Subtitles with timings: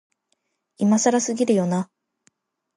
[0.79, 1.87] 今更すぎるよな、